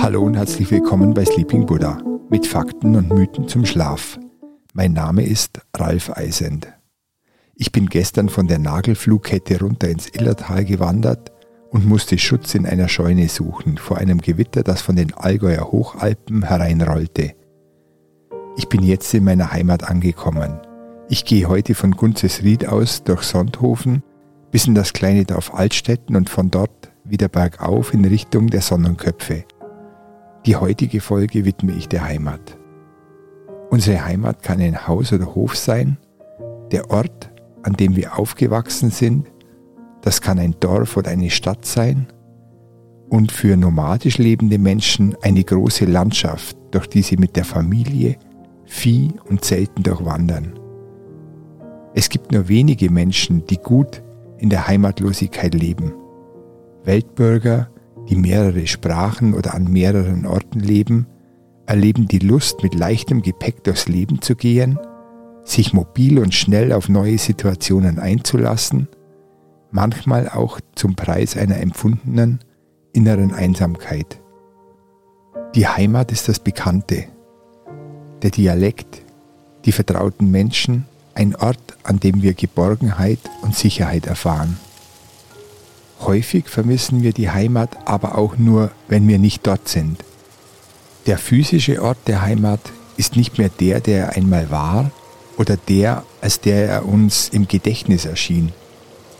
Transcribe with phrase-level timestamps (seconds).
[0.00, 4.18] Hallo und herzlich willkommen bei Sleeping Buddha mit Fakten und Mythen zum Schlaf.
[4.72, 6.72] Mein Name ist Ralf Eisend.
[7.54, 11.30] Ich bin gestern von der Nagelflugkette runter ins Illertal gewandert
[11.70, 16.42] und musste Schutz in einer Scheune suchen vor einem Gewitter, das von den Allgäuer Hochalpen
[16.42, 17.36] hereinrollte.
[18.56, 20.58] Ich bin jetzt in meiner Heimat angekommen.
[21.08, 24.02] Ich gehe heute von Gunzesried aus durch Sonthofen
[24.52, 29.44] bis in das kleine Dorf Altstetten und von dort wieder bergauf in Richtung der Sonnenköpfe.
[30.46, 32.58] Die heutige Folge widme ich der Heimat.
[33.70, 35.96] Unsere Heimat kann ein Haus oder Hof sein,
[36.70, 37.30] der Ort,
[37.62, 39.26] an dem wir aufgewachsen sind,
[40.02, 42.06] das kann ein Dorf oder eine Stadt sein
[43.08, 48.16] und für nomadisch lebende Menschen eine große Landschaft, durch die sie mit der Familie,
[48.64, 50.58] Vieh und Zelten durchwandern.
[51.94, 54.02] Es gibt nur wenige Menschen, die gut
[54.42, 55.92] in der Heimatlosigkeit leben.
[56.82, 57.70] Weltbürger,
[58.08, 61.06] die mehrere Sprachen oder an mehreren Orten leben,
[61.66, 64.80] erleben die Lust, mit leichtem Gepäck durchs Leben zu gehen,
[65.44, 68.88] sich mobil und schnell auf neue Situationen einzulassen,
[69.70, 72.40] manchmal auch zum Preis einer empfundenen
[72.92, 74.20] inneren Einsamkeit.
[75.54, 77.04] Die Heimat ist das Bekannte,
[78.22, 79.04] der Dialekt,
[79.64, 84.58] die vertrauten Menschen, ein Ort, an dem wir Geborgenheit und Sicherheit erfahren.
[86.00, 90.04] Häufig vermissen wir die Heimat aber auch nur, wenn wir nicht dort sind.
[91.06, 92.60] Der physische Ort der Heimat
[92.96, 94.90] ist nicht mehr der, der er einmal war
[95.36, 98.52] oder der, als der er uns im Gedächtnis erschien.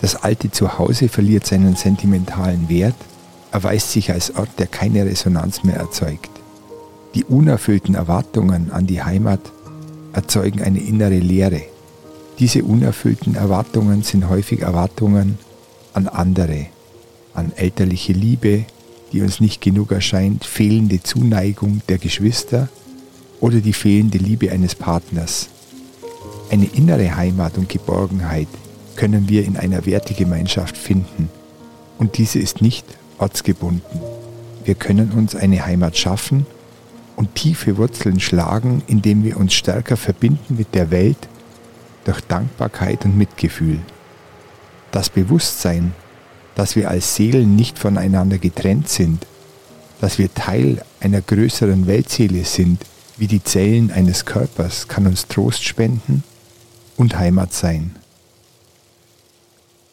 [0.00, 2.96] Das alte Zuhause verliert seinen sentimentalen Wert,
[3.52, 6.30] erweist sich als Ort, der keine Resonanz mehr erzeugt.
[7.14, 9.40] Die unerfüllten Erwartungen an die Heimat
[10.12, 11.62] erzeugen eine innere Leere.
[12.42, 15.38] Diese unerfüllten Erwartungen sind häufig Erwartungen
[15.92, 16.66] an andere,
[17.34, 18.64] an elterliche Liebe,
[19.12, 22.68] die uns nicht genug erscheint, fehlende Zuneigung der Geschwister
[23.38, 25.50] oder die fehlende Liebe eines Partners.
[26.50, 28.48] Eine innere Heimat und Geborgenheit
[28.96, 31.28] können wir in einer Wertegemeinschaft finden
[32.00, 32.86] und diese ist nicht
[33.18, 34.00] ortsgebunden.
[34.64, 36.44] Wir können uns eine Heimat schaffen
[37.14, 41.28] und tiefe Wurzeln schlagen, indem wir uns stärker verbinden mit der Welt
[42.04, 43.78] durch Dankbarkeit und Mitgefühl.
[44.90, 45.94] Das Bewusstsein,
[46.54, 49.26] dass wir als Seelen nicht voneinander getrennt sind,
[50.00, 52.84] dass wir Teil einer größeren Weltseele sind,
[53.16, 56.24] wie die Zellen eines Körpers, kann uns Trost spenden
[56.96, 57.96] und Heimat sein.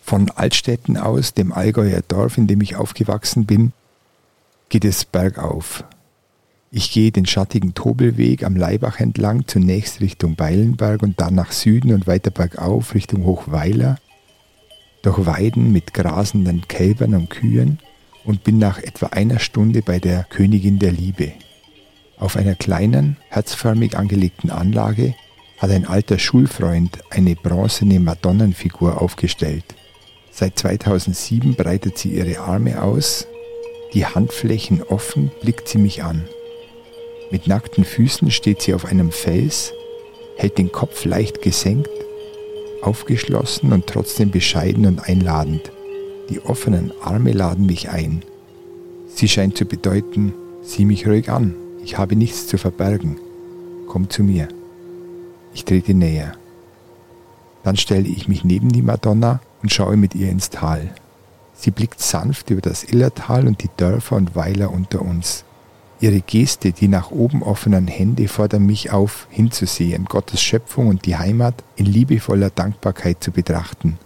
[0.02, 3.74] Von Altstätten aus, dem Allgäuer Dorf, in dem ich aufgewachsen bin,
[4.70, 5.84] geht es bergauf.
[6.72, 11.94] Ich gehe den schattigen Tobelweg am Leibach entlang, zunächst Richtung Beilenberg und dann nach Süden
[11.94, 13.98] und weiter bergauf Richtung Hochweiler,
[15.02, 17.80] durch Weiden mit grasenden Kälbern und Kühen
[18.24, 21.32] und bin nach etwa einer Stunde bei der Königin der Liebe.
[22.20, 25.16] Auf einer kleinen, herzförmig angelegten Anlage
[25.58, 29.66] hat ein alter Schulfreund eine bronzene Madonnenfigur aufgestellt.
[30.32, 33.26] Seit 2007 breitet sie ihre Arme aus,
[33.96, 36.28] die Handflächen offen blickt sie mich an.
[37.32, 39.74] Mit nackten Füßen steht sie auf einem Fels,
[40.38, 41.90] hält den Kopf leicht gesenkt,
[42.82, 45.72] aufgeschlossen und trotzdem bescheiden und einladend.
[46.30, 48.24] Die offenen Arme laden mich ein.
[49.08, 53.18] Sie scheint zu bedeuten, sieh mich ruhig an, ich habe nichts zu verbergen.
[53.88, 54.48] Komm zu mir.
[55.54, 56.34] Ich trete näher.
[57.64, 60.94] Dann stelle ich mich neben die Madonna und schaue mit ihr ins Tal.
[61.54, 65.44] Sie blickt sanft über das Illertal und die Dörfer und Weiler unter uns.
[66.02, 71.18] Ihre Geste, die nach oben offenen Hände fordern mich auf, hinzusehen, Gottes Schöpfung und die
[71.18, 73.98] Heimat in liebevoller Dankbarkeit zu betrachten.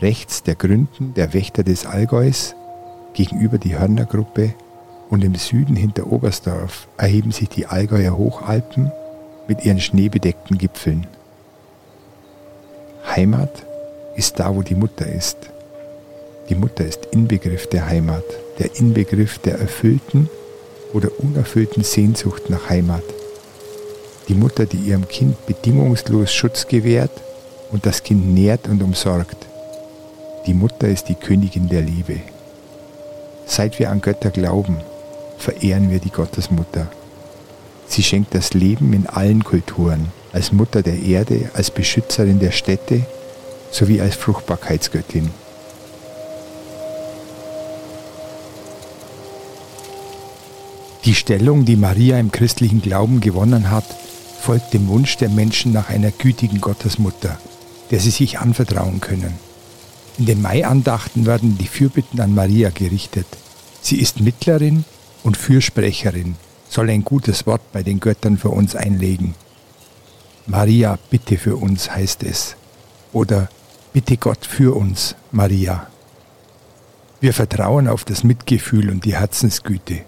[0.00, 2.56] Rechts der Gründen, der Wächter des Allgäus,
[3.14, 4.54] gegenüber die Hörnergruppe
[5.10, 8.90] und im Süden hinter Oberstdorf erheben sich die Allgäuer Hochalpen
[9.46, 11.06] mit ihren schneebedeckten Gipfeln.
[13.06, 13.64] Heimat
[14.16, 15.38] ist da, wo die Mutter ist.
[16.48, 18.24] Die Mutter ist Inbegriff der Heimat,
[18.58, 20.28] der Inbegriff der erfüllten
[20.92, 23.02] oder unerfüllten Sehnsucht nach Heimat.
[24.28, 27.10] Die Mutter, die ihrem Kind bedingungslos Schutz gewährt
[27.70, 29.36] und das Kind nährt und umsorgt.
[30.46, 32.20] Die Mutter ist die Königin der Liebe.
[33.46, 34.78] Seit wir an Götter glauben,
[35.38, 36.88] verehren wir die Gottesmutter.
[37.86, 43.06] Sie schenkt das Leben in allen Kulturen, als Mutter der Erde, als Beschützerin der Städte
[43.70, 45.30] sowie als Fruchtbarkeitsgöttin.
[51.08, 53.86] Die Stellung, die Maria im christlichen Glauben gewonnen hat,
[54.42, 57.38] folgt dem Wunsch der Menschen nach einer gütigen Gottesmutter,
[57.90, 59.32] der sie sich anvertrauen können.
[60.18, 63.24] In den Maiandachten werden die Fürbitten an Maria gerichtet.
[63.80, 64.84] Sie ist Mittlerin
[65.22, 66.36] und Fürsprecherin,
[66.68, 69.34] soll ein gutes Wort bei den Göttern für uns einlegen.
[70.46, 72.54] Maria, bitte für uns heißt es.
[73.14, 73.48] Oder
[73.94, 75.86] bitte Gott für uns, Maria.
[77.22, 80.02] Wir vertrauen auf das Mitgefühl und die Herzensgüte.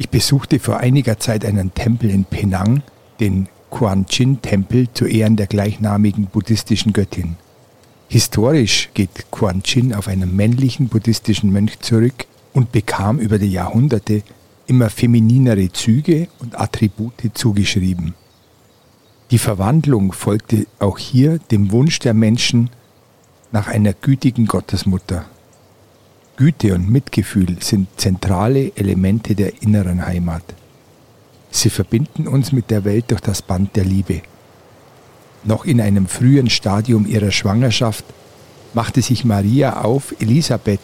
[0.00, 2.82] Ich besuchte vor einiger Zeit einen Tempel in Penang,
[3.20, 7.36] den Quan Chin Tempel zu Ehren der gleichnamigen buddhistischen Göttin.
[8.08, 12.24] Historisch geht Quan Chin auf einen männlichen buddhistischen Mönch zurück
[12.54, 14.22] und bekam über die Jahrhunderte
[14.66, 18.14] immer femininere Züge und Attribute zugeschrieben.
[19.30, 22.70] Die Verwandlung folgte auch hier dem Wunsch der Menschen
[23.52, 25.26] nach einer gütigen Gottesmutter.
[26.40, 30.42] Güte und Mitgefühl sind zentrale Elemente der inneren Heimat.
[31.50, 34.22] Sie verbinden uns mit der Welt durch das Band der Liebe.
[35.44, 38.06] Noch in einem frühen Stadium ihrer Schwangerschaft
[38.72, 40.80] machte sich Maria auf, Elisabeth,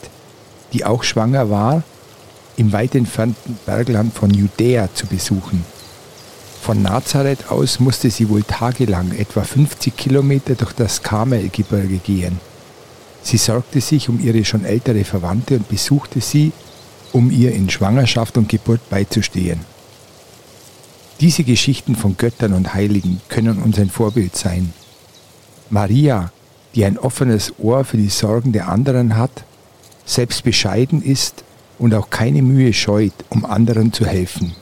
[0.75, 1.82] die auch schwanger war,
[2.59, 5.64] im weit entfernten Bergland von Judäa zu besuchen.
[6.61, 12.41] Von Nazareth aus musste sie wohl tagelang etwa 50 Kilometer durch das Karmelgebirge gehen.
[13.26, 16.52] Sie sorgte sich um ihre schon ältere Verwandte und besuchte sie,
[17.12, 19.58] um ihr in Schwangerschaft und Geburt beizustehen.
[21.19, 24.73] Diese Geschichten von Göttern und Heiligen können uns ein Vorbild sein.
[25.70, 26.31] Maria,
[26.76, 29.43] die ein offenes Ohr für die Sorgen der anderen hat,
[30.05, 31.43] selbst bescheiden ist
[31.81, 34.55] und auch keine Mühe scheut, um anderen zu helfen.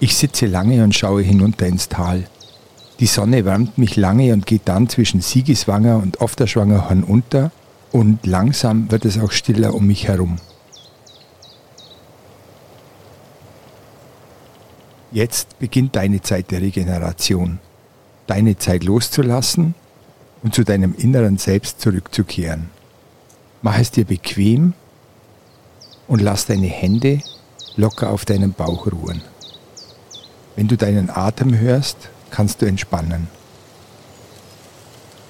[0.00, 2.28] Ich sitze lange und schaue hinunter ins Tal.
[2.98, 7.50] Die Sonne wärmt mich lange und geht dann zwischen Siegeswanger und Ofterschwangerhorn unter
[7.92, 10.36] und langsam wird es auch stiller um mich herum.
[15.12, 17.58] Jetzt beginnt deine Zeit der Regeneration,
[18.26, 19.74] deine Zeit loszulassen
[20.42, 22.70] und zu deinem inneren Selbst zurückzukehren.
[23.62, 24.72] Mach es dir bequem
[26.08, 27.20] und lass deine Hände
[27.76, 29.22] locker auf deinem Bauch ruhen.
[30.54, 33.28] Wenn du deinen Atem hörst, kannst du entspannen.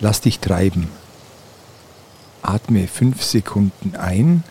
[0.01, 0.89] Lass dich treiben.
[2.43, 4.45] Atme fünf Sekunden ein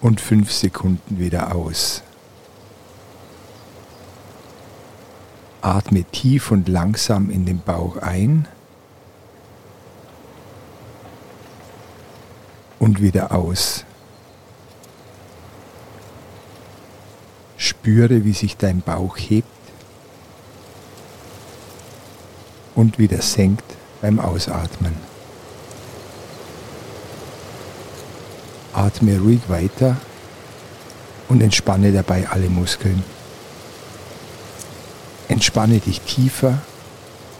[0.00, 2.02] und fünf Sekunden wieder aus.
[5.62, 8.46] Atme tief und langsam in den Bauch ein
[12.78, 13.86] und wieder aus.
[17.84, 19.46] Spüre, wie sich dein Bauch hebt
[22.74, 23.62] und wieder senkt
[24.00, 24.94] beim Ausatmen.
[28.72, 29.98] Atme ruhig weiter
[31.28, 33.04] und entspanne dabei alle Muskeln.
[35.28, 36.62] Entspanne dich tiefer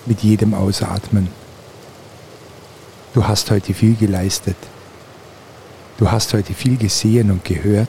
[0.05, 1.29] mit jedem Ausatmen.
[3.15, 4.59] Du hast heute viel geleistet.
[5.97, 7.89] Du hast heute viel gesehen und gehört.